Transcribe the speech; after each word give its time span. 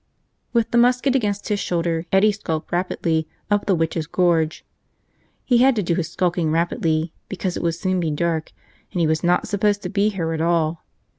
With 0.51 0.71
the 0.71 0.79
musket 0.79 1.13
against 1.15 1.49
his 1.49 1.59
shoulder, 1.59 2.07
Eddie 2.11 2.31
skulked 2.31 2.71
rapidly 2.71 3.27
up 3.51 3.67
the 3.67 3.75
Witches' 3.75 4.07
Gorge. 4.07 4.65
He 5.45 5.59
had 5.59 5.75
to 5.75 5.83
do 5.83 5.93
his 5.93 6.09
skulking 6.09 6.49
rapidly 6.49 7.13
because 7.29 7.55
it 7.55 7.61
would 7.61 7.75
soon 7.75 7.99
be 7.99 8.09
dark 8.09 8.51
and 8.91 8.99
he 8.99 9.05
was 9.05 9.23
not 9.23 9.47
supposed 9.47 9.83
to 9.83 9.89
be 9.89 10.09
here 10.09 10.33
at 10.33 10.41
all. 10.41 10.81